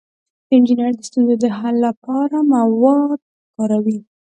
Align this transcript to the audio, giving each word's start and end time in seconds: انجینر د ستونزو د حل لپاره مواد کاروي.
انجینر 0.53 0.91
د 0.97 0.99
ستونزو 1.09 1.35
د 1.43 1.45
حل 1.57 1.75
لپاره 1.87 2.37
مواد 2.53 3.19
کاروي. 3.53 3.99